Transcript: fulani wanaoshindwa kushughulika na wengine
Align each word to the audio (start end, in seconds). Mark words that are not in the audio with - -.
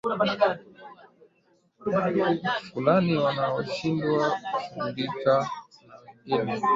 fulani 2.73 3.17
wanaoshindwa 3.17 4.31
kushughulika 4.53 5.47
na 6.25 6.35
wengine 6.35 6.61